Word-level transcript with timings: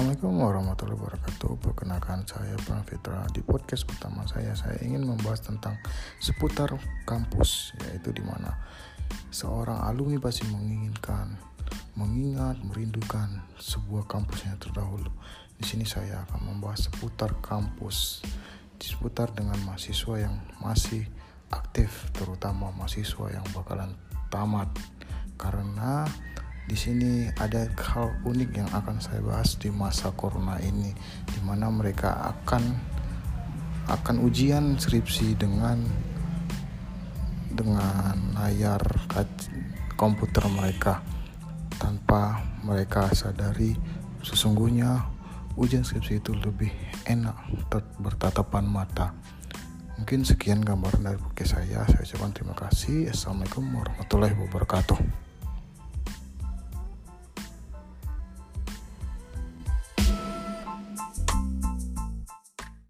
Assalamualaikum 0.00 0.40
warahmatullahi 0.40 0.96
wabarakatuh. 0.96 1.50
Perkenalkan 1.60 2.24
saya 2.24 2.56
Bang 2.64 2.80
Fitra. 2.88 3.20
Di 3.36 3.44
podcast 3.44 3.84
pertama 3.84 4.24
saya 4.24 4.56
Saya 4.56 4.80
ingin 4.80 5.04
membahas 5.04 5.44
tentang 5.44 5.76
seputar 6.16 6.72
kampus 7.04 7.76
Yaitu 7.84 8.08
di 8.16 8.24
mana 8.24 8.48
seorang 9.28 9.76
alumni 9.84 10.16
pasti 10.16 10.48
menginginkan 10.48 11.36
Mengingat, 12.00 12.56
merindukan 12.64 13.44
sebuah 13.60 14.08
kampusnya 14.08 14.56
terdahulu. 14.56 15.12
Di 15.60 15.68
sini 15.68 15.84
saya 15.84 16.24
akan 16.32 16.48
membahas 16.48 16.88
seputar 16.88 17.36
kampus 17.44 18.24
Seputar 18.80 19.36
dengan 19.36 19.60
mahasiswa 19.68 20.16
yang 20.16 20.40
masih 20.64 21.04
aktif 21.52 22.08
Terutama 22.16 22.72
mahasiswa 22.72 23.36
yang 23.36 23.44
bakalan 23.52 23.92
tamat. 24.32 24.72
Karena 25.36 26.08
di 26.70 26.78
sini 26.78 27.26
ada 27.34 27.66
hal 27.66 28.14
unik 28.22 28.50
yang 28.54 28.70
akan 28.70 29.02
saya 29.02 29.18
bahas 29.26 29.58
di 29.58 29.74
masa 29.74 30.14
corona 30.14 30.54
ini, 30.62 30.94
di 31.26 31.42
mana 31.42 31.66
mereka 31.66 32.14
akan 32.30 32.62
akan 33.90 34.16
ujian 34.22 34.78
skripsi 34.78 35.34
dengan 35.34 35.82
dengan 37.50 38.14
layar 38.38 38.78
komputer 39.98 40.46
mereka 40.46 41.02
tanpa 41.82 42.38
mereka 42.62 43.10
sadari 43.18 43.74
sesungguhnya 44.22 45.10
ujian 45.58 45.82
skripsi 45.82 46.22
itu 46.22 46.38
lebih 46.38 46.70
enak 47.02 47.34
bertatapan 47.98 48.62
mata. 48.62 49.10
Mungkin 49.98 50.22
sekian 50.22 50.62
gambaran 50.62 51.02
dari 51.02 51.18
buku 51.18 51.42
saya. 51.42 51.82
Saya 51.84 52.06
ucapkan 52.06 52.30
terima 52.30 52.54
kasih. 52.54 53.10
Assalamualaikum 53.10 53.68
warahmatullahi 53.74 54.38
wabarakatuh. 54.38 55.29